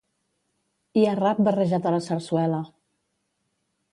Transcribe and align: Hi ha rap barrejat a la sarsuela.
Hi 0.99 1.03
ha 1.09 1.13
rap 1.19 1.41
barrejat 1.49 1.85
a 1.89 1.93
la 1.97 2.01
sarsuela. 2.07 2.65